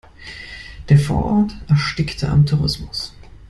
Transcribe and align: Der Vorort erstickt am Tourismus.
Der 0.89 0.97
Vorort 0.97 1.51
erstickt 1.69 2.23
am 2.23 2.43
Tourismus. 2.47 3.13